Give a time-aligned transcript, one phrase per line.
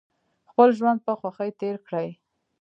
[0.49, 2.09] خپل ژوند په خوښۍ تیر کړئ